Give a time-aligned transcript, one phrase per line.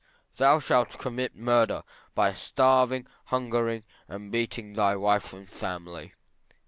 [0.37, 1.83] Thou shalt commit murder,
[2.15, 6.15] by starving, hungering, and beating thy wife and family.